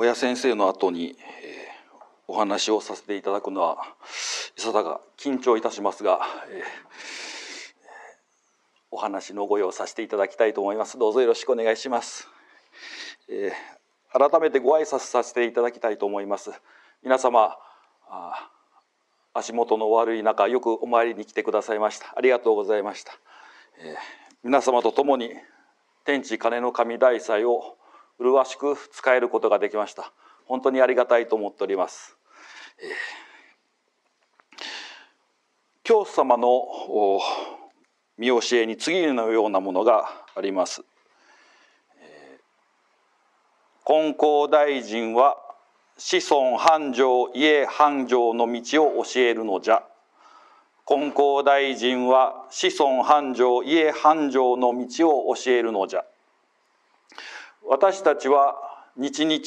[0.00, 3.78] 親先生の後に、えー、お話をさせていただくのは
[4.56, 6.62] いささか緊張いたしますが、えー、
[8.92, 10.98] お話のご用させていただきたいと思います。
[10.98, 12.28] どうぞよろしくお願いします、
[13.28, 16.52] えー、改めてご挨拶させていただきたいと思います。
[17.02, 17.56] 皆様
[18.08, 18.50] あ
[19.34, 22.14] 足元の悪い中よくお参りに来てくださいました。
[22.16, 23.18] ありがとうございました、
[23.80, 23.96] えー、
[24.44, 25.32] 皆様と共に
[26.04, 27.76] 天地金の神大祭を
[28.18, 30.12] 麗しく使えることができました。
[30.46, 32.16] 本当にありがたいと思っております、
[32.80, 32.88] えー、
[35.82, 36.66] 教祖様の
[38.16, 40.82] 見教えに次のようなものがあります、
[42.00, 45.36] えー、金光大臣は
[45.98, 49.82] 子孫繁盛家繁盛の道を教えるのじゃ。
[50.86, 56.04] 金光大臣は子孫繁盛家繁盛の道を教えるのじゃ。
[57.68, 58.56] 私たちは
[58.96, 59.40] 日々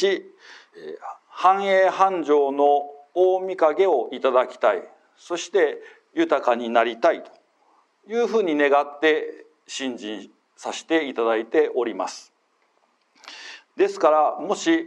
[1.27, 4.83] 繁栄繁盛の大御影をいただきたい
[5.17, 5.77] そして
[6.13, 7.31] 豊かになりたいと
[8.11, 12.31] いうふうに願って信心させていただいております
[13.75, 14.85] ですからもし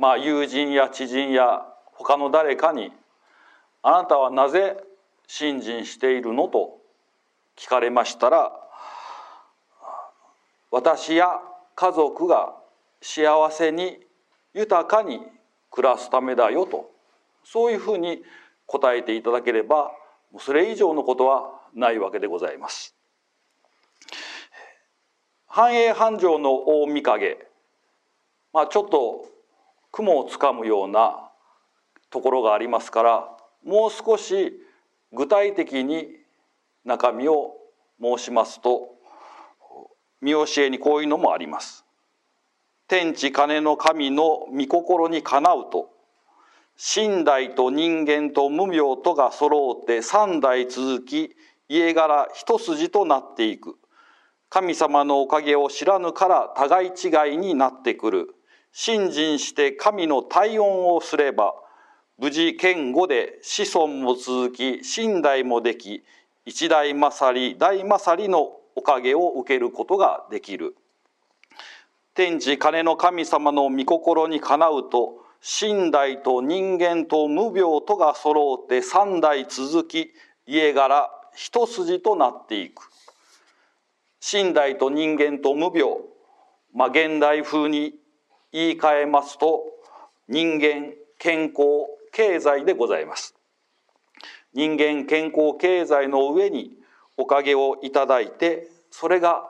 [0.00, 1.60] まあ、友人や知人や
[1.92, 2.90] 他の誰かに
[3.84, 4.82] 「あなたはなぜ
[5.26, 6.78] 信心しているの?」と
[7.54, 8.50] 聞かれましたら
[10.70, 11.42] 私や
[11.74, 12.56] 家族が
[13.02, 13.98] 幸せに
[14.54, 15.20] 豊かに
[15.70, 16.90] 暮らすためだよと
[17.44, 18.22] そういうふうに
[18.66, 19.92] 答えていただければ
[20.38, 22.94] それ以上のことはないわけでございます。
[25.46, 27.38] 繁栄繁盛の大御影
[28.52, 29.26] まあちょっと
[29.90, 31.30] 雲をつかむような
[32.10, 33.28] ところがありますから
[33.64, 34.52] もう少し
[35.12, 36.08] 具体的に
[36.84, 37.56] 中身を
[38.00, 38.94] 申しますと
[40.20, 41.84] 見教えにこういうのもあります。
[42.90, 45.90] 天地金の神の御心にかなうと
[46.76, 51.36] 身代と人間と無病とが揃うて三代続き
[51.68, 53.76] 家柄一筋となっていく。
[54.48, 58.34] 神様のおかげを知らぬから互い違いになってくる。
[58.72, 61.54] 信心して神の体温をすれば
[62.18, 66.02] 無事堅固で子孫も続き信代もでき
[66.44, 70.74] 一代勝り大勝りのおかげを受けることができる。
[72.20, 80.10] 天地金の神様の御心にかなうと信代と人間と無病とが揃うて三代続き
[80.46, 82.90] 家柄一筋となっていく。
[84.20, 85.94] 信代と人間と無病
[86.74, 87.94] まあ現代風に
[88.52, 89.62] 言い換えますと
[90.28, 93.34] 人間健康経済でございます。
[94.52, 96.72] 人間健康経済の上に
[97.16, 99.42] おかげをいただいてそれが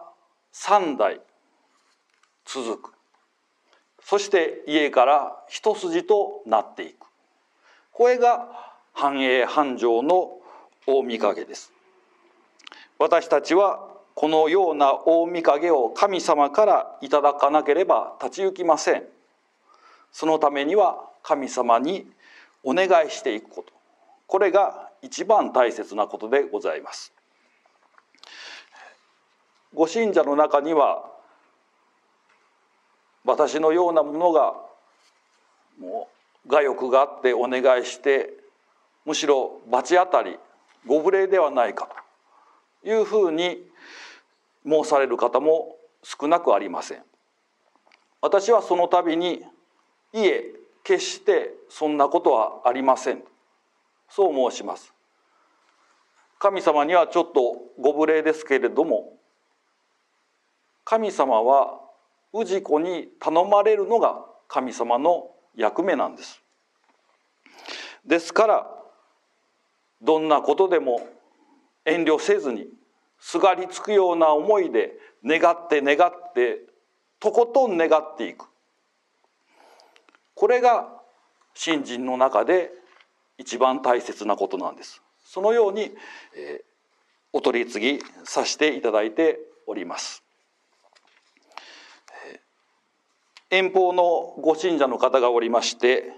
[0.52, 1.20] 三代。
[2.52, 2.92] 続く。
[4.02, 7.06] そして家から一筋となっていく。
[7.92, 8.48] これが
[8.92, 10.32] 繁栄繁盛の
[10.86, 11.72] 大御影です。
[12.98, 19.04] 私たちはこのような大御影を神様からいただかなければ立ち行きません。
[20.10, 22.10] そのためには神様に
[22.64, 23.72] お願いしていくこと。
[24.26, 27.12] これが一番大切なことでございます。
[29.72, 31.19] ご信者の中には
[33.24, 34.54] 私のようなものが
[35.78, 36.08] も
[36.46, 38.30] う我欲があってお願いして
[39.04, 40.38] むしろ罰当たり
[40.86, 41.88] ご無礼ではないか
[42.82, 43.58] というふうに
[44.66, 47.02] 申される方も少なくありません。
[48.22, 49.44] 私はその度に
[50.12, 50.54] 「いえ
[50.84, 53.24] 決してそんなことはありません」
[54.08, 54.92] そう申します。
[56.38, 59.18] 神様にはちょっとご無礼ですけれども
[60.84, 61.80] 神様は
[62.32, 66.42] 氏子に頼まれるのが神様の役目なんです。
[68.06, 68.66] ですから
[70.00, 71.06] どんなことでも
[71.84, 72.68] 遠慮せずに
[73.18, 74.92] すがりつくような思いで
[75.24, 76.60] 願って願って
[77.18, 78.46] とことん願っていく。
[80.34, 80.88] これが
[81.54, 82.70] 信心の中で
[83.36, 85.02] 一番大切なことなんです。
[85.24, 85.92] そのように、
[86.34, 86.64] えー、
[87.32, 90.22] お取り次ぎさせていただいております。
[93.50, 96.12] 遠方のご信者の方がおりまして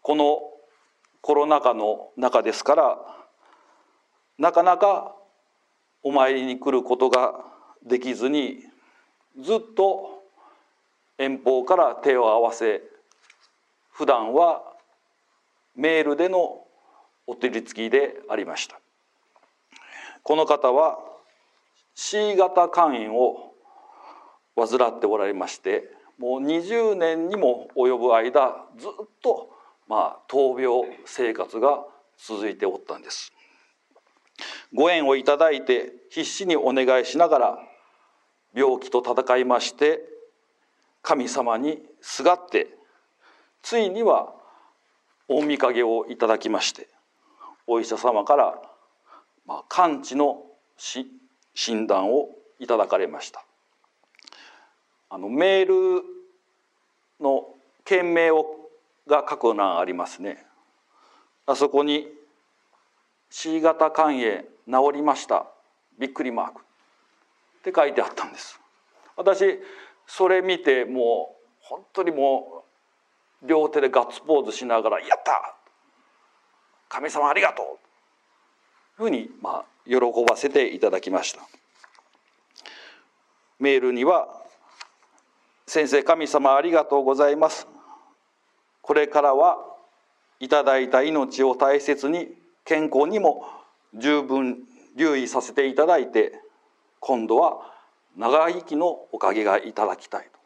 [0.00, 0.38] この
[1.20, 2.98] コロナ禍の中ですから
[4.38, 5.16] なかなか
[6.04, 7.34] お参りに来ることが
[7.84, 8.60] できずに
[9.42, 10.22] ずっと
[11.18, 12.82] 遠方から手を合わせ
[13.90, 14.62] 普段は
[15.74, 16.60] メールでの
[17.26, 18.80] お取り次ぎでありました。
[20.22, 20.98] この方は
[21.94, 23.47] C 型肝炎を
[24.66, 25.84] 患っておられまして
[26.18, 28.90] もう20年にも及ぶ間ずっ
[29.22, 29.50] と
[29.86, 31.84] まあ闘病生活が
[32.18, 33.32] 続いておったんです。
[34.74, 37.58] ご縁をいただいて必死にお願いしながら
[38.54, 40.00] 病気と戦いまして
[41.02, 42.68] 神様にすがって
[43.62, 44.32] ついには
[45.28, 46.88] 大御影をいただきまして
[47.66, 48.62] お医者様から、
[49.46, 50.42] ま、完治の
[51.54, 52.28] 診断を
[52.58, 53.44] いただかれました。
[55.10, 56.02] あのメール
[57.20, 58.44] の件名を
[59.06, 60.44] が書く欄ありますね。
[61.46, 62.08] あそこに
[63.30, 65.46] C 型肝炎治りました。
[65.98, 66.60] びっくりマーク。
[66.60, 68.60] って書いてあったんです。
[69.16, 69.58] 私
[70.06, 72.64] それ見てもう本当にも
[73.42, 75.56] う両手でガッツポーズしながら「やった！
[76.88, 77.78] 神様ありがとう!」
[78.96, 79.96] ふうにまあ喜
[80.28, 81.40] ばせていただきました。
[83.58, 84.28] メールには
[85.68, 87.68] 「先生神様ありがとうございます」
[88.80, 89.58] これからは
[90.40, 92.34] いただいた命を大切に
[92.64, 93.46] 健康にも
[93.92, 94.66] 十分
[94.96, 96.40] 留意させていただいて
[97.00, 97.74] 今度は
[98.16, 100.38] 長生きのおかげがいただきたいと。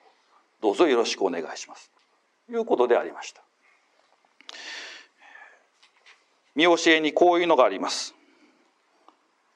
[0.60, 1.90] どうぞよろしくお願いします。
[2.46, 3.42] ということでありました。
[6.54, 8.14] 見教えにこういうのがあります。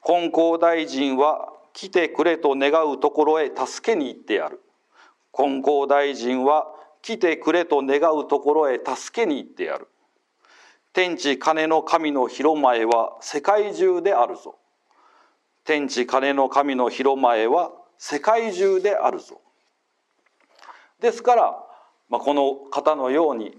[0.03, 4.63] 金光大臣は来てくれと願うところへ助けに行ってやる。
[5.37, 6.67] 金光大臣は
[7.03, 9.87] 来てくれと願うところへ助けに行ってやる。
[10.95, 14.57] 天地金の神の広前は世界中であるぞ。
[15.65, 19.43] 天地金の神の広前は世界中であるぞ。
[21.01, 21.65] ですから、
[22.09, 23.59] まあ、この方のように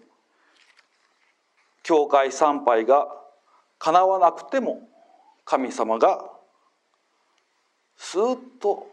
[1.84, 3.08] 教会参拝が
[3.78, 4.82] かなわなくても
[5.46, 6.26] 神様が
[7.98, 8.88] スーッと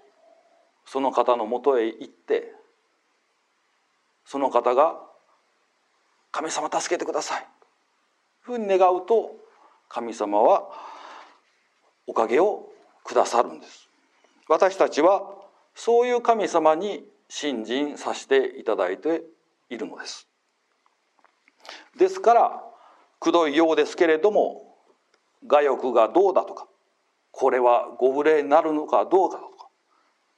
[0.84, 2.53] その方のもとへ行って
[4.24, 5.00] その方が
[6.32, 7.48] 「神様助けてください」
[8.40, 9.36] ふうに願うと
[9.88, 10.70] 神様は
[12.06, 12.68] おかげを
[13.04, 13.88] くださるんです。
[14.48, 15.30] 私たちは
[15.74, 19.22] そういう神様に信心させていただいて
[19.70, 20.28] いるのです。
[21.96, 22.64] ですから
[23.20, 24.76] くどいようですけれども
[25.48, 26.68] 我欲がどうだとか
[27.30, 29.68] これはご無礼になるのかどうかとか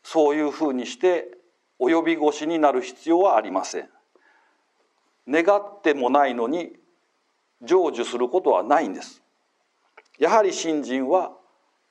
[0.02, 1.35] そういうふうにして
[1.78, 3.88] 及び腰になる必要はありません。
[5.28, 6.76] 願ってもないのに
[7.60, 9.22] 成就することはないんです。
[10.18, 11.32] やはり信心は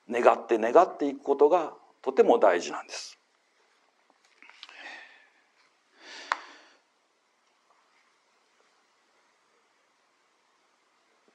[0.09, 3.17] 願って願っていくことがとても大事なんです。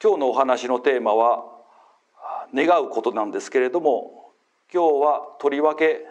[0.03, 1.45] 今日のお話のテーマは
[2.55, 4.31] 願うことなんですけれども
[4.73, 6.01] 今日はとりわけ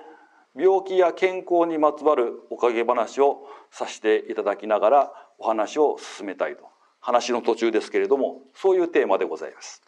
[0.54, 6.70] 病気や健康にまつわるおかげ話をさせていただきながらお話を進めたいと。
[7.00, 9.82] 話の途中ですけれどもそういうテーマでございます。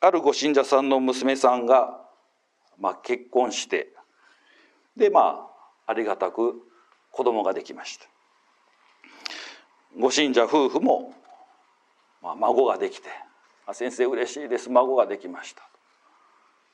[0.00, 2.00] あるご信者さんの娘さんが、
[2.78, 3.92] まあ、結婚して
[4.96, 5.46] でま
[5.86, 6.54] あありがたく
[7.10, 8.06] 子供ができました。
[9.98, 11.12] ご信者夫婦も、
[12.22, 13.08] まあ、孫ができて
[13.74, 14.70] 「先生嬉しいです。
[14.70, 15.68] 孫ができました」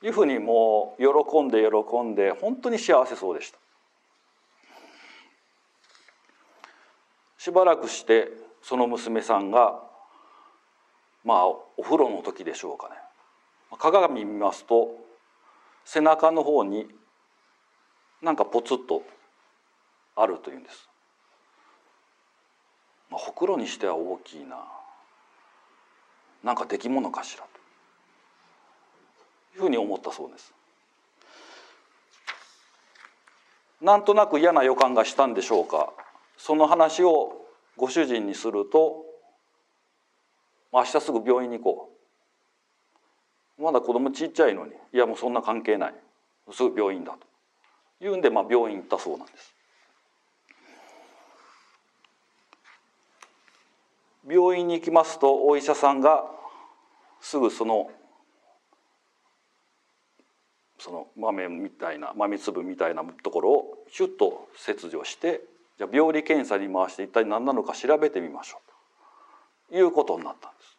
[0.03, 3.57] いうふうにもう喜んで喜んで本当に幸せそうでした。
[7.37, 8.29] しばらくして
[8.61, 9.81] その娘さんが
[11.23, 12.95] まあお風呂の時でしょうかね。
[13.79, 14.89] 鏡見ますと
[15.85, 16.87] 背中の方に
[18.21, 19.03] なんかポツッと
[20.15, 20.89] あるというんです。
[23.09, 24.67] まあ、ほくろにしては大きいな。
[26.43, 27.56] なんか出来物かしらと。
[29.57, 30.53] いうふうに思ったそうです。
[33.81, 35.91] なんとなく嫌な予感がしたんでしょうか。
[36.37, 37.45] その話を
[37.75, 39.03] ご主人にすると
[40.71, 41.91] 「明日すぐ病院に行こ
[43.57, 45.95] う」まだ子供ちっちゃいのにいやもうそんな関係ない。
[46.51, 47.19] すぐ病院だと。
[47.99, 49.53] 言うんで、まあ、病院行ったそうなんです。
[54.29, 56.25] 病院に行きますとお医者さんが
[57.21, 57.89] すぐその
[60.79, 65.41] その豆みたいな豆粒みたいなところをヒュッと切除して
[65.77, 68.59] じゃあ病理検査に回して一体何なのか調べてみましょ
[69.69, 70.77] うということになったんです。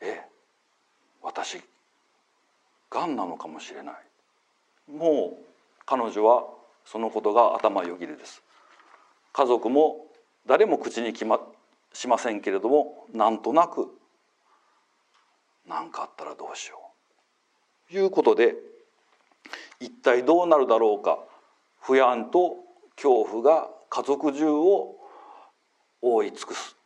[0.00, 0.22] え
[1.22, 1.62] 私
[2.90, 3.94] がんなのかもしれない。
[4.90, 5.44] もう
[5.84, 6.44] 彼女は
[6.84, 8.42] そのことが頭よぎりです。
[9.32, 10.06] 家族も
[10.46, 11.40] 誰も口にきま
[11.92, 13.97] しませんけれどもなんとなく
[15.68, 16.78] 何かあったらどうしよ
[17.90, 18.54] ういうことで
[19.80, 21.18] 一体どうなるだろうか
[21.80, 22.56] 不安と
[22.96, 24.96] 恐怖が家族中を
[26.02, 26.76] 覆い尽くす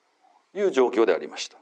[0.53, 1.59] という状況でありました。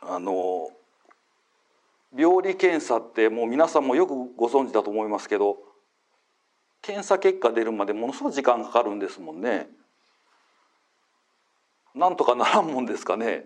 [0.00, 0.70] あの
[2.16, 5.58] 病理検査ってもう皆さんもよくご存知だと思いますけど
[6.80, 9.68] 検査結果出るまでものすごい時間かかるんですもんね。
[11.94, 13.44] なんとかならんもんですかね。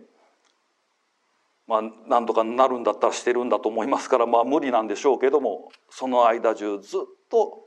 [1.66, 7.60] まあなんとかなるんだったらしてるんだと思いますからまあ無理なんでしょうけどもその間中ずっと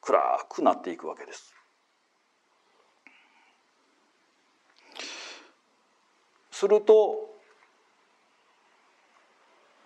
[0.00, 1.54] 暗くなっていくわけです。
[6.50, 7.30] すると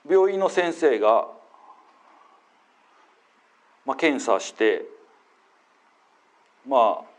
[0.09, 1.27] 病院の先生が、
[3.85, 4.83] まあ、検査して
[6.69, 7.16] まあ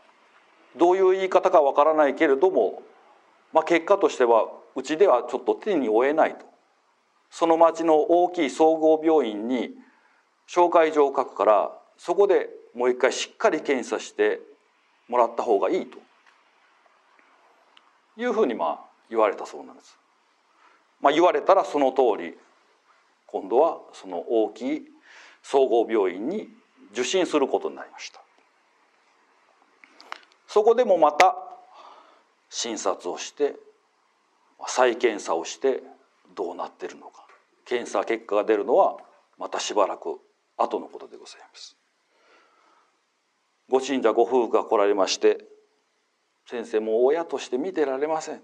[0.78, 2.82] どういう言い方かわからないけれども、
[3.52, 6.46] まあ、結果としてはうちではちょっと手に負えないと。
[7.30, 9.74] その町の大きい総合病院に
[10.48, 14.40] 紹介状を書くからそこでもう一回しっかり検査して
[15.08, 15.98] もらった方がいいと。
[18.16, 18.80] いうふうにまあ
[19.10, 19.96] 言われたそうなんです。
[21.00, 22.36] まあ、言われたらその通り
[23.26, 24.82] 今度はその大きい
[25.42, 26.48] 総合病院に
[26.92, 28.20] 受診することになりました。
[30.48, 31.36] そこでもまた
[32.48, 33.54] 診察をして
[34.66, 35.82] 再検査をして
[36.34, 37.26] どうなってるのか。
[37.66, 38.96] 検査結果が出るのは
[39.36, 40.18] またしばらく
[40.56, 41.76] 後のことでございます。
[43.68, 45.44] ご信者ご夫婦が来られまして
[46.46, 48.40] 先生もう親として見てられません。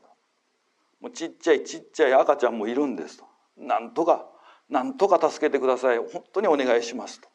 [1.00, 3.16] もうちっちゃいちっちゃい赤ちゃんもいるんです。
[3.16, 3.24] と
[3.56, 4.26] なんとか
[4.68, 5.96] なんとか助けてください。
[5.96, 7.22] 本当にお願いします。
[7.22, 7.28] と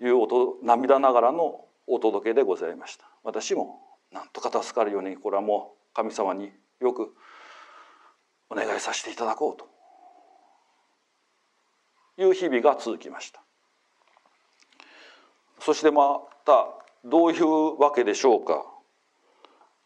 [0.00, 3.04] いう音涙ながらのお届けでございました。
[3.22, 7.14] 私もなんとか助かるようにこれはもう神様によく
[8.50, 9.68] お願いさせていただこうと
[12.22, 13.42] いう日々が続きました。
[15.60, 16.68] そしてまた
[17.04, 18.64] どういうわけでしょうか。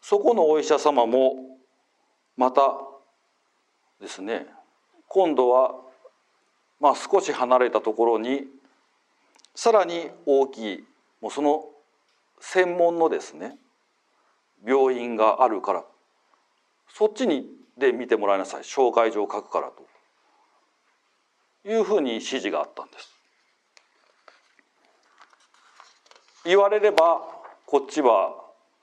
[0.01, 1.57] そこのお医者様も
[2.35, 2.77] また
[3.99, 4.47] ですね
[5.07, 5.71] 今度は
[6.79, 8.45] まあ、少し離れたところに
[9.55, 10.83] さらに大きい
[11.21, 11.65] もうその
[12.39, 13.57] 専門のですね
[14.65, 15.83] 病院があるから
[16.93, 19.71] そっちにで見てもらいなさい紹介状を書くから
[21.63, 23.13] というふうに指示があったんです。
[26.45, 27.21] 言われれば
[27.65, 28.33] こっちは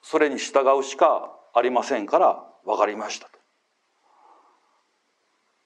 [0.02, 3.32] それに従うしかありませんから分かりましたと。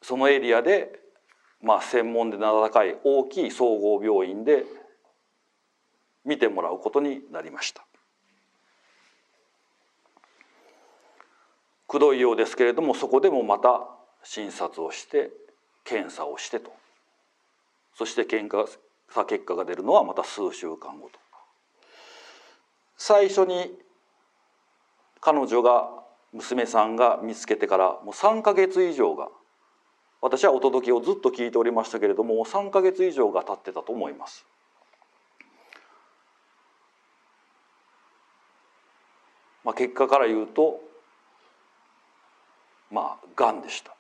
[0.02, 0.98] そのエリアで
[1.60, 4.64] まあ、専門で名高い大きい総合病院で
[6.28, 7.84] 見てもらうことになりました。
[11.88, 13.88] くどいようですけれどもそこでもまた
[14.22, 15.30] 診察をして
[15.84, 16.70] 検査をしてと。
[17.94, 18.54] そして検
[19.08, 21.18] 査結果が出るのはまた数週間後と。
[22.98, 23.72] 最初に
[25.20, 25.88] 彼女が
[26.34, 29.28] 娘さんが見つけてからもう3か月以上が
[30.20, 34.44] 私はお届けをずっと聞いておりましたけれども3か月以上が経ってたと思います。
[39.68, 40.80] まあ、結果から言うと
[42.90, 43.94] まあがんでした。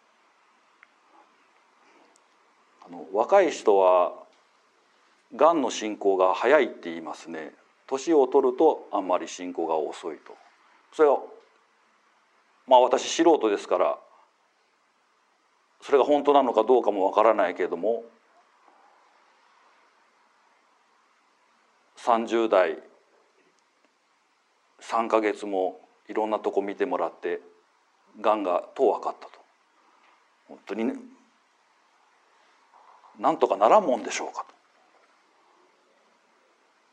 [2.86, 4.14] あの若い人は
[5.36, 7.52] がんの進行が早いって言いますね。
[7.86, 10.34] 年を取るとあんまり進行が遅いと。
[10.94, 11.18] それは
[12.66, 13.98] まあ私素人ですから
[15.82, 18.04] それが本当なのかどうかもわからないけれども
[21.98, 22.87] 30代
[24.80, 27.40] 3か月もいろんなとこ見てもらって
[28.20, 29.32] がんがとう分かったと。
[30.48, 30.94] 本当にね
[33.18, 34.44] なんとかならんもんでしょうか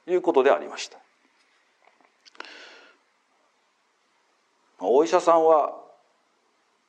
[0.06, 0.12] と。
[0.12, 1.00] いうことでありました。
[4.80, 5.74] お医者さんは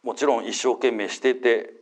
[0.03, 1.73] もちろん一生懸命してて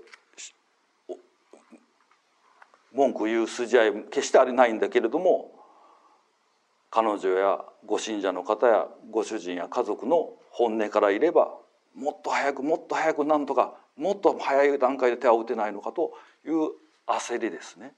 [2.92, 5.50] 文句言う筋合い決してありないんだけれども
[6.94, 11.52] 彼女やご信者の方やご主人や家族の本音からいれば
[11.92, 16.12] もっと早くもっと早くなんとかもっと早い段階で手は打てないのかと
[16.46, 16.70] いう
[17.04, 17.94] 焦りですね。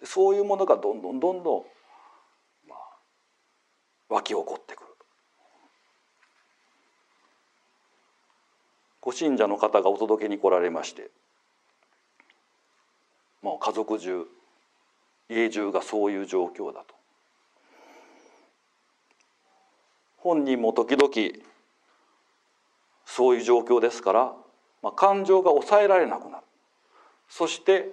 [0.00, 1.62] でそういうものがどんどんどんどん、
[2.68, 4.86] まあ、湧き起こってくる。
[9.00, 11.08] ご信者の方がお届けに来られまして
[13.42, 14.26] もう家族中
[15.28, 17.01] 家中がそういう状況だと
[20.22, 21.12] 本人も時々
[23.04, 24.32] そういう状況ですから、
[24.80, 26.44] まあ、感情が抑えられなくなる。
[27.28, 27.88] そして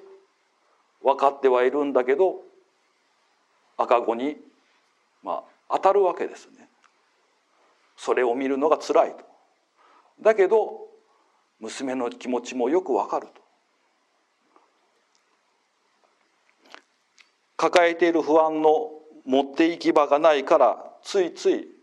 [1.01, 2.35] 分かってはいるんだけど
[3.77, 4.37] 赤子に
[5.23, 6.69] まあ当たるわけですね。
[7.97, 9.25] それを見るのがつらいと。
[10.21, 10.87] だけど
[11.59, 13.41] 娘の気持ちもよくわかると。
[17.57, 18.91] 抱えている不安の
[19.25, 21.78] 持って行き場がないからついつい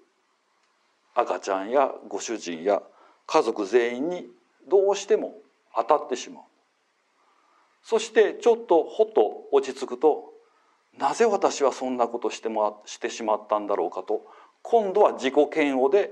[1.19, 2.83] 赤ちゃんやご主人や
[3.27, 4.27] 家族全員に
[4.69, 5.35] どうしても
[5.75, 6.45] 当たってしまう。
[7.83, 10.35] そしてちょっとほっと落ち着くと
[10.99, 14.27] なぜ私はそんなことしてもしてしまったんだろうかと
[14.63, 16.11] 今度は自己嫌悪で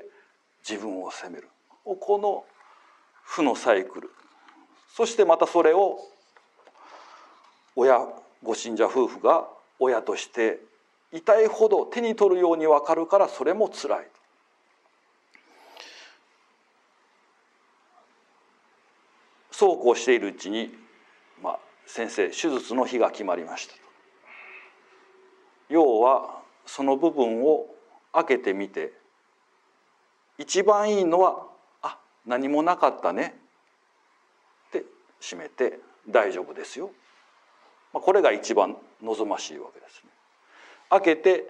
[0.69, 1.49] 自分を責める。
[1.85, 2.45] この
[3.25, 4.11] 負のサイクル。
[4.97, 5.99] そしてまたそれを
[7.77, 8.07] 親
[8.43, 9.47] ご信者夫婦が
[9.79, 10.61] 親として
[11.13, 14.09] 痛いほど手に取るように分かるからそれもつらい。
[19.65, 20.75] そうこうしているうちに、
[21.43, 23.75] まあ、先生手術の日が決まりました
[25.71, 27.65] 要はその部分を
[28.13, 28.93] 開けてみて
[30.37, 31.47] 一番いいのは
[31.81, 33.41] 「あ何もなかったね」
[34.69, 34.85] って
[35.19, 36.91] 閉めて大丈夫ですよ。
[37.95, 40.11] まあ、これが一番望ましいわけですね。
[40.91, 41.47] 開けて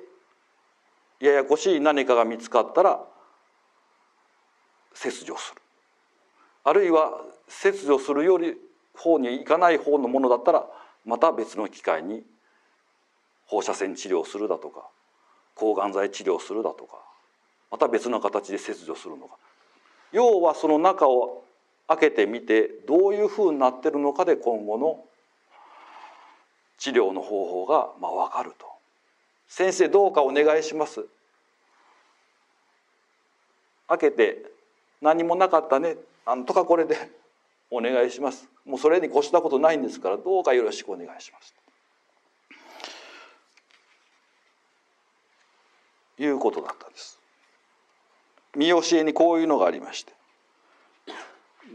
[1.18, 3.04] ややこしい何かが見つかったら
[4.94, 5.63] 切除する
[6.64, 7.12] あるいは
[7.48, 8.56] 切除するより
[8.94, 10.66] 方に行かない方のものだったら
[11.04, 12.22] また別の機会に
[13.46, 14.88] 放射線治療するだとか
[15.54, 16.96] 抗がん剤治療するだとか
[17.70, 19.36] また別の形で切除するのか。
[20.12, 21.42] 要はその中を
[21.88, 25.04] 開けてみてどういうふうになってるのかで今後の
[26.78, 28.66] 治療の方法がまあ分かると。
[29.48, 31.04] 先生どうかお願いします。
[33.88, 34.44] 開けて
[35.02, 35.96] 何もなかったね。
[36.26, 36.96] なんとかこれで
[37.70, 38.48] お願いします。
[38.64, 41.54] もうそれに越したことないんですからどうかよろしくお願いします。
[46.16, 47.18] ということだったんです。
[48.56, 50.12] 見教えにこういうのがありまして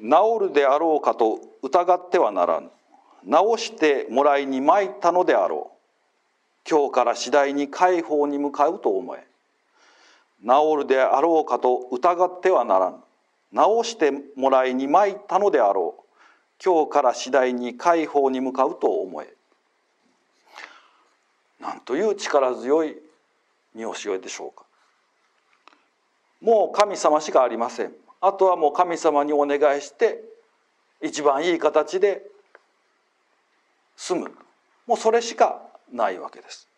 [0.01, 2.69] 治るであろうかと疑ってはならぬ
[3.57, 9.25] 治してもらいに参ったのであろう今日から次第に解放に向かうと思え
[10.41, 12.97] 治るであろうかと疑ってはならぬ
[13.53, 16.03] 治してもらいに参ったのであろう。
[16.63, 19.33] 今日から次第に解放に向かうと思え。
[21.59, 22.97] なんという力強い
[23.73, 24.65] 見教えでしょうか。
[26.41, 27.93] もう神様しかありません。
[28.21, 30.23] あとはもう神様にお願いして
[31.01, 32.23] 一番いい形で
[33.97, 34.31] 済む。
[34.87, 36.68] もうそれしかないわけです、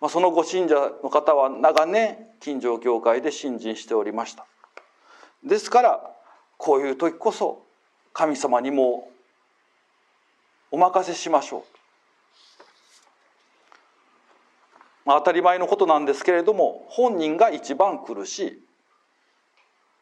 [0.00, 4.46] まあ、そのご信者の方は長年近所教会で信心しておりました。
[5.44, 6.10] ですから
[6.58, 7.62] こういう時こそ
[8.12, 9.10] 神様にも
[10.70, 11.62] お任せしましょう。
[15.06, 18.62] まあ、当たり前のことなんですけれども本人が一番苦しい。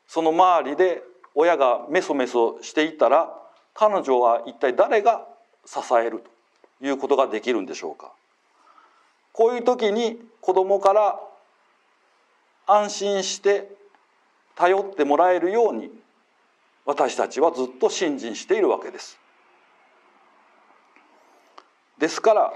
[0.09, 1.03] その周りで
[1.35, 3.33] 親がメソメソしていたら
[3.75, 5.27] 彼女は一体誰が
[5.67, 6.25] 支える
[6.81, 8.13] ということができるんでしょうか。
[9.35, 11.21] こういう時に子供から
[12.67, 13.69] 安心して
[14.55, 15.91] 頼ってもらえるように
[16.87, 19.19] 私たちはずっと信心しているわけです。
[21.99, 22.53] ですから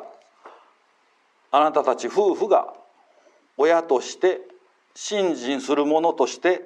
[1.51, 2.73] あなたたち夫婦が
[3.57, 4.41] 親として
[4.95, 6.63] 信心する者として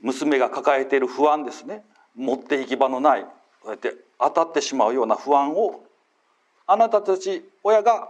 [0.00, 3.28] 娘が抱えている不安ですね持って行き場のないこ
[3.66, 5.84] うやって当たってしまうような不安を
[6.66, 8.08] あなたたち親が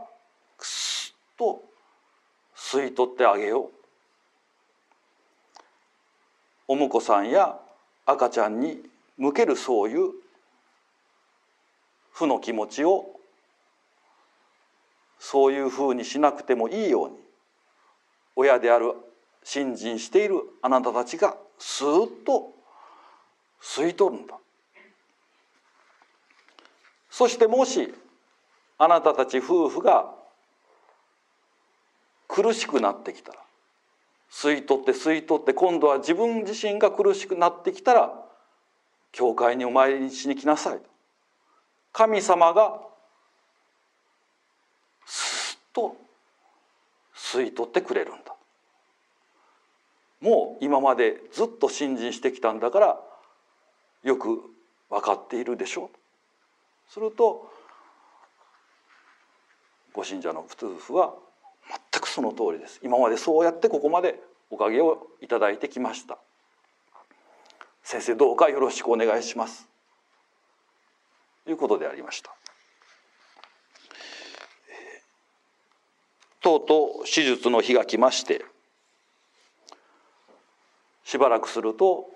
[0.63, 1.65] くすっと
[2.57, 3.69] 吸い取ってあげよう
[6.69, 7.59] お婿さんや
[8.07, 8.81] 赤ちゃんに
[9.19, 10.11] 向けるそういう
[12.13, 13.07] 負の気持ちを
[15.19, 17.17] そういうふうにしなくてもいいように
[18.37, 18.93] 親である
[19.43, 22.53] 信心しているあなたたちがスーッと
[23.61, 24.37] 吸い取るんだ。
[27.11, 27.93] そしてもし
[28.79, 30.22] あなたたち夫婦が
[32.33, 33.39] 苦しくなってきたら
[34.31, 38.11] 吸い取って吸い取って今度は自分自身が苦しくなってきたら
[39.13, 40.81] 教会にお参りしに来なさい
[41.93, 42.81] 神様が
[45.05, 45.95] すっと
[47.15, 48.35] 吸い取ってくれるんだ。
[50.23, 53.01] もう今までずっと信心してきたんだから
[54.05, 54.41] よく
[54.89, 57.51] 分かっているでしょうすると
[59.93, 61.13] ご信者の夫婦は
[62.13, 62.79] その通りです。
[62.83, 64.21] 今までそうやってここまで
[64.51, 66.19] おかげをいただいてきました。
[67.83, 69.67] 先生どうかよろしくお願いします。
[71.45, 72.35] ということでありました。
[76.43, 78.45] とうとう手術の日が来まして
[81.05, 82.11] しばらくすると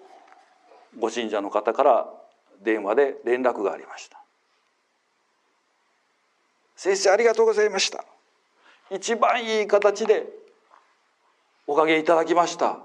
[0.98, 2.08] ご信者の方から
[2.60, 4.20] 電話で連絡がありました。
[6.74, 8.04] 先生ありがとうございました。
[8.90, 10.26] 一番いい形で
[11.66, 12.74] おかげいただきました。
[12.74, 12.84] も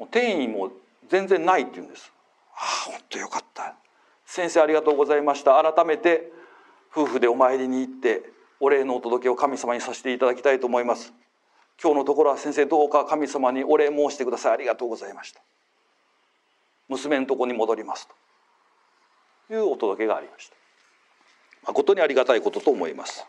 [0.00, 0.70] う転移も
[1.08, 2.12] 全然ないって言うんです。
[2.54, 3.74] ああ本当よかった。
[4.26, 5.60] 先生ありがとうございました。
[5.62, 6.32] 改めて
[6.92, 8.22] 夫婦でお参りに行って
[8.60, 11.12] お礼のお届けを神様にさせていただきたいと思います。
[11.82, 14.52] 今日のところは先生どうか神様にお礼申してください。
[14.52, 15.40] ありがとうございました。
[16.88, 18.08] 娘のとこに戻ります
[19.48, 20.61] というお届けがありました。
[21.66, 23.26] 誠にありがたいことと思います。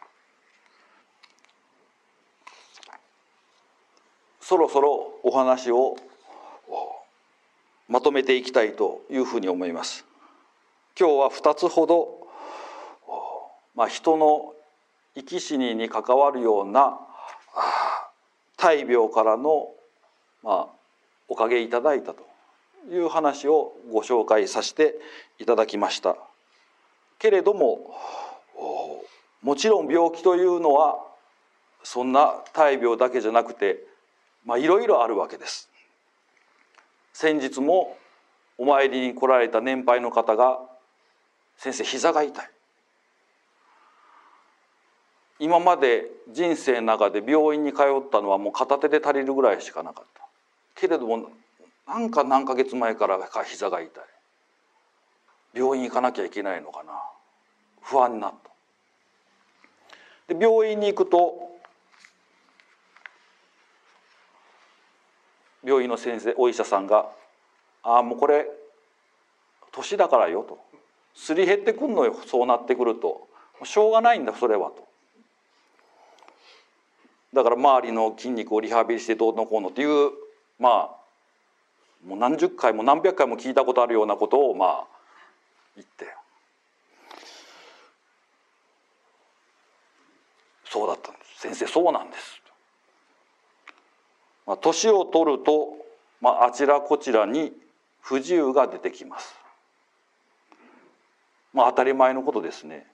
[4.41, 5.96] そろそろお話を
[7.88, 10.06] まとめていきたいというふうに思います。
[11.00, 12.28] 今日は2つほど、
[13.76, 14.54] まあ、人の
[15.15, 17.00] 生き死にに関わるような
[18.58, 19.69] 大病からの、
[20.43, 20.67] まあ、
[21.28, 22.26] おかげいただいたと
[22.91, 24.96] いう話をご紹介させて
[25.39, 26.17] いただきました。
[27.24, 27.96] けれども
[29.42, 31.00] もちろん病気というのは
[31.82, 33.80] そんな大病だけじゃなくて
[34.46, 35.70] まあいろいろあるわけです。
[37.14, 37.96] 先日も
[38.58, 40.60] お参りに来られた年配の方が
[41.56, 42.50] 「先生膝が痛い」
[45.40, 50.24] 今まで人生の中で病院に通ったのはもう片手で足りるぐらいしかなかった。
[50.76, 51.32] けれども
[51.88, 54.12] なんか何ヶ月前からか膝が痛い。
[55.54, 56.94] 病院行かなきゃいけないのかな。
[57.82, 58.34] 不安になっ
[60.28, 60.34] た。
[60.34, 61.52] で病院に行くと
[65.63, 67.10] 病院の先生お医者さんが
[67.84, 68.50] 「ああもうこれ
[69.72, 70.60] 年だからよ」と
[71.13, 73.28] 「すり減ってくんのよそうなってくると。
[73.66, 74.88] しょうがないんだそれは」と。
[77.34, 80.12] だから周りの筋肉をリハビリしてどうのこうのっていう
[80.60, 81.04] まあ
[82.06, 84.93] もう何十回も何百回も聞いたことあるようなことをまあ
[85.76, 86.08] 言って
[90.66, 92.44] そうだったんです先生そうなんです
[94.46, 95.70] まあ、年を取ると、
[96.22, 97.54] まあ、あちらこちらに
[98.02, 99.36] 不自由が出てきます。
[101.54, 102.86] まあ、当たり前のことですね。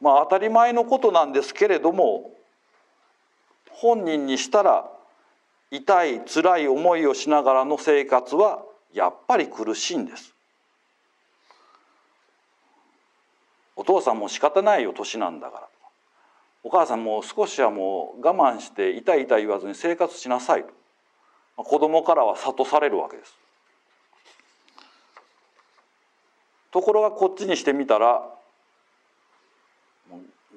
[0.00, 2.32] まあ、当たり前のことなんですけれども
[3.70, 4.90] 本人にしたら
[5.70, 10.34] 痛い辛い思いをしながらの生活はやっぱり苦しいんです。
[13.74, 15.68] お父さんも仕方ないよ年なんだから。
[16.64, 21.64] お母さんも少しはもう我慢して痛い痛い言わずに生活しなさいと。
[21.64, 23.34] 子供からは諭されるわけです。
[26.70, 28.22] ところがこっちにしてみたら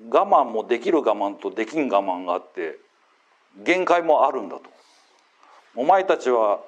[0.09, 2.77] 我慢もできる我慢とできん我慢があって
[3.63, 4.63] 限界もあるんだと。
[5.75, 6.59] お前たちは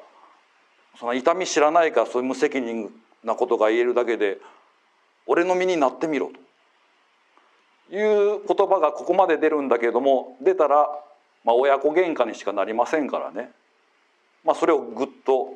[0.99, 2.89] その痛み知らないからそういう無責任
[3.23, 4.37] なことが言えるだけで
[5.25, 6.31] 俺の身になってみろ
[7.89, 10.87] という言葉がここまで出るんだけども出たら、
[11.45, 13.51] まあ、親子喧嘩にしかなりませんからね、
[14.43, 15.53] まあ、それをぐっと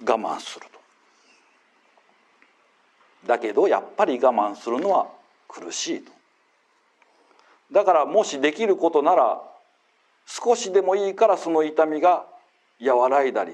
[0.00, 0.78] 我慢すると。
[3.26, 5.08] だけどやっぱり我慢するのは
[5.48, 6.12] 苦しいと。
[7.72, 9.42] だからもしできることなら
[10.26, 12.24] 少しでもいいからその痛みが
[12.80, 13.52] 和らいだり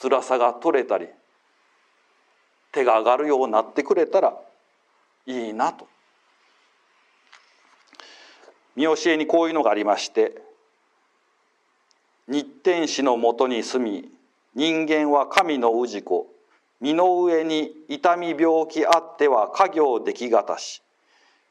[0.00, 1.08] 辛さが取れたり
[2.72, 4.34] 手が上がるようになってくれたら
[5.26, 5.86] いいなと。
[8.76, 10.40] 見教えにこういうのがありまして
[12.28, 14.08] 日天使のもとに住み
[14.54, 16.28] 人間は神の氏子
[16.80, 20.80] 身の上に痛み病気あっては家業できがたし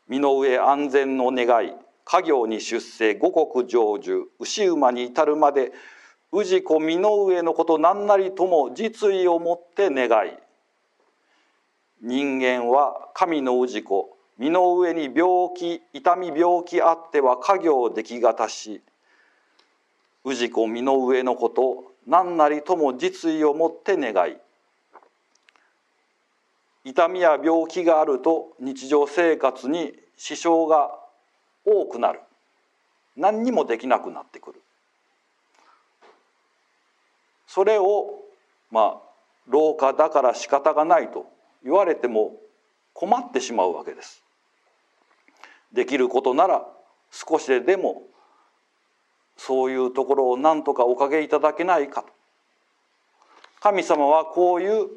[0.07, 1.73] 身の上安全の願い
[2.05, 5.73] 家業に出世五穀成就牛馬に至るまで
[6.31, 10.31] 氏子身の上のこと何なりとも実意をもって願い。
[12.01, 18.81] 人間は神の氏子身の上に病気痛み病気あっては家業できがたし
[20.25, 24.37] 氏子身の上のこと何なりとも実意をもって願い。
[26.83, 30.89] 痛みや病気があると日常生活に支障が
[31.65, 32.21] 多くなる。
[33.17, 34.61] 何にもできなくなってくる。
[37.47, 38.21] それを
[38.69, 39.07] まあ
[39.47, 41.25] 老化だから仕方がないと
[41.63, 42.33] 言われても
[42.93, 44.23] 困ってしまうわけです。
[45.73, 46.65] できることなら
[47.11, 48.03] 少しでも
[49.37, 52.05] そういうところを何とかおかげいただけないか
[53.59, 54.87] 神様はこういう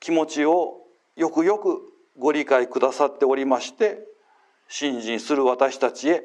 [0.00, 0.82] 気持ちを
[1.16, 1.80] よくよく
[2.18, 3.98] ご理解くださっておりまして
[4.68, 6.24] 信心する私たちへ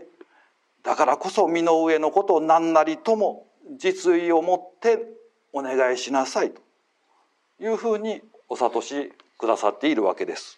[0.84, 3.46] だからこそ身の上のことを何なりとも
[3.78, 5.06] 実意を持って
[5.54, 6.62] お願いしなさいと
[7.62, 10.58] いうふうにお諭しくださっているわけです。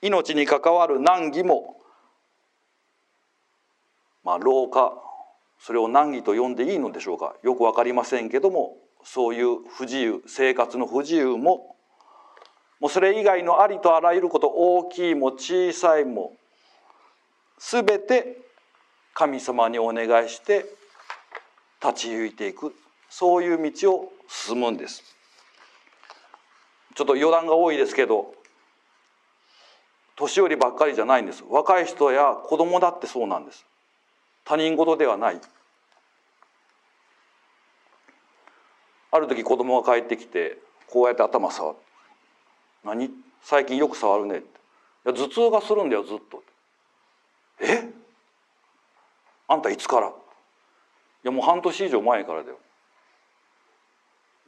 [0.00, 1.76] 命に関わる難儀も
[4.24, 4.92] まあ老化
[5.58, 11.76] それを難儀と呼んでいいのでしょうかよく分かりませんけどもそういう不自由生活の不自由も
[12.80, 16.32] もうそれ以外のありとあらゆること大きいも小さいも
[17.58, 18.38] 全て
[19.14, 20.66] 神様にお願いして
[21.82, 22.74] 立ち行いていく。
[23.08, 25.02] そういう道を進むんです。
[26.94, 28.34] ちょっと余談が多いですけど
[30.16, 31.42] 年寄りばっかりじゃないんです。
[31.48, 33.66] 若い人や子供だってそうなんです。
[34.44, 35.40] 他人事ではない。
[39.10, 41.82] ある時子供が帰ってきてこうやって頭触って
[42.84, 43.10] 「何？
[43.42, 44.46] 最近よく触るね」って
[45.04, 46.42] 「いや頭痛がするんだよずっと」
[47.60, 47.92] え？
[49.48, 50.12] あんたいつから?」
[51.22, 52.58] やもう半年以上前からだよ。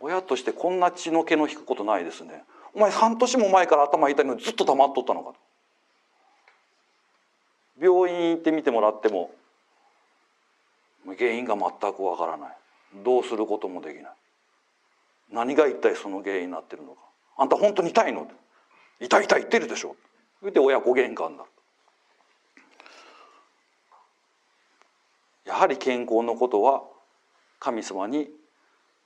[0.01, 2.45] 親としてこんな血の気の引くことないですね。
[2.75, 5.33] お前半年も前から頭痛いのにずっと黙っとったのか
[7.81, 9.31] 病院行ってみてもらっても
[11.07, 12.57] 原因が全くわからない。
[13.05, 14.13] どうすることもできない。
[15.33, 16.99] 何が一体その原因になってるのか。
[17.37, 18.29] あんた本当に痛いの？
[19.01, 19.97] 痛い痛い言ってるでしょ。
[20.43, 21.51] 言って親子喧嘩になる。
[25.47, 26.83] やはり健康のことは
[27.59, 28.29] 神様に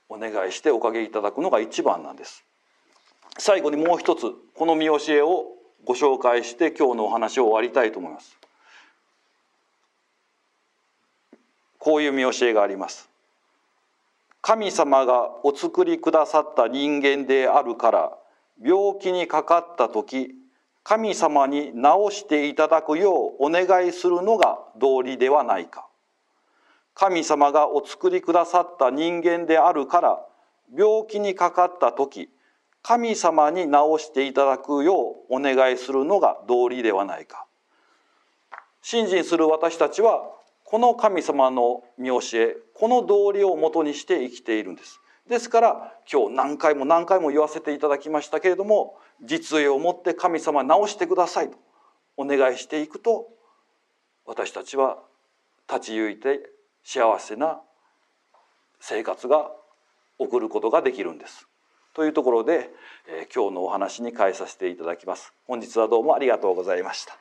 [0.07, 2.43] お願いしておかげいただくのが一番なんです。
[3.37, 5.45] 最後にもう一つこの見教えを
[5.85, 8.37] ご紹介して今日のお話を終わりたいと思います。
[11.77, 13.09] こういう見教えがあります。
[14.41, 18.17] 神様がお作りくださった人間であるから
[18.61, 20.33] 病気にかかった時
[20.83, 25.88] 神様に治していただくようお願いするのが道理ではないか。
[26.99, 30.19] 神様がお作りくださった人間であるから
[30.77, 32.27] 病気にかかった時
[32.81, 37.45] 神様に治していただくようお願いするのが道理ではないか。
[38.81, 40.29] 信心する私たちは
[40.65, 44.99] この神様の見教えこの道理をもとにして生きているんです。
[45.29, 51.57] ですから今日何回も何回も言わせていただきましたけれども実意を持って神様直してくださいと
[52.17, 53.29] お願いしていくと
[54.25, 54.97] 私たちは
[55.69, 57.61] 立ち行いて幸せな
[58.79, 59.51] 生活が
[60.17, 61.47] 送ることができるんです。
[61.93, 62.69] というところで、
[63.07, 65.33] えー、今日のお話に変えさせていただきます。
[65.47, 67.17] 本日はどうもありがとうございました。